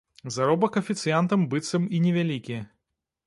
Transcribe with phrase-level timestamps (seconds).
[0.35, 2.57] Заробак афіцыянтам быццам і невялікі.